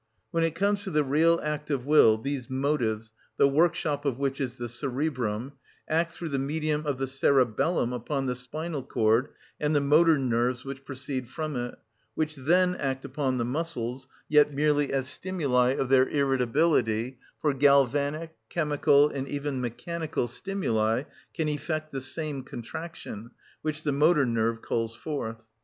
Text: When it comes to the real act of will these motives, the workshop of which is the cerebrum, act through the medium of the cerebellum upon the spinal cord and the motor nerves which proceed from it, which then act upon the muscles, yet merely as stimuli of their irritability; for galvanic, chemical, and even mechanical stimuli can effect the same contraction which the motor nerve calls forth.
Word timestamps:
When 0.31 0.43
it 0.43 0.55
comes 0.55 0.83
to 0.83 0.89
the 0.89 1.03
real 1.03 1.39
act 1.43 1.69
of 1.69 1.85
will 1.85 2.17
these 2.17 2.49
motives, 2.49 3.13
the 3.37 3.47
workshop 3.47 4.03
of 4.03 4.17
which 4.17 4.41
is 4.41 4.55
the 4.55 4.67
cerebrum, 4.67 5.51
act 5.87 6.15
through 6.15 6.29
the 6.29 6.39
medium 6.39 6.87
of 6.87 6.97
the 6.97 7.05
cerebellum 7.05 7.93
upon 7.93 8.25
the 8.25 8.35
spinal 8.35 8.81
cord 8.81 9.27
and 9.59 9.75
the 9.75 9.79
motor 9.79 10.17
nerves 10.17 10.65
which 10.65 10.85
proceed 10.85 11.29
from 11.29 11.55
it, 11.55 11.75
which 12.15 12.35
then 12.35 12.75
act 12.77 13.05
upon 13.05 13.37
the 13.37 13.45
muscles, 13.45 14.07
yet 14.27 14.51
merely 14.51 14.91
as 14.91 15.07
stimuli 15.07 15.73
of 15.73 15.87
their 15.89 16.09
irritability; 16.09 17.19
for 17.39 17.53
galvanic, 17.53 18.33
chemical, 18.49 19.07
and 19.09 19.27
even 19.29 19.61
mechanical 19.61 20.27
stimuli 20.27 21.03
can 21.35 21.47
effect 21.47 21.91
the 21.91 22.01
same 22.01 22.41
contraction 22.41 23.29
which 23.61 23.83
the 23.83 23.91
motor 23.91 24.25
nerve 24.25 24.63
calls 24.63 24.95
forth. 24.95 25.47